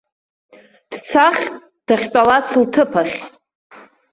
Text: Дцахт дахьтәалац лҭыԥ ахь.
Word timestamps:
Дцахт 0.91 1.51
дахьтәалац 1.87 2.47
лҭыԥ 2.61 2.91
ахь. 3.01 3.17